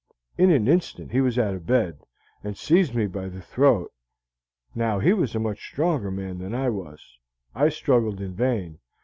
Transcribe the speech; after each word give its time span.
In 0.35 0.49
an 0.49 0.67
instant 0.67 1.11
he 1.11 1.21
was 1.21 1.37
out 1.37 1.53
of 1.53 1.67
bed 1.67 1.99
and 2.43 2.57
seized 2.57 2.95
me 2.95 3.05
by 3.05 3.29
the 3.29 3.39
throat. 3.39 3.93
Now, 4.73 4.97
he 4.97 5.13
was 5.13 5.35
a 5.35 5.39
much 5.39 5.59
stronger 5.63 6.09
man 6.09 6.39
than 6.39 6.55
I 6.55 6.69
was. 6.71 7.19
I 7.53 7.69
struggled 7.69 8.19
in 8.19 8.33
vain. 8.33 8.79